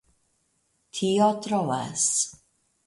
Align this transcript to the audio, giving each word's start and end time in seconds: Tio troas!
Tio 0.99 1.29
troas! 1.47 2.11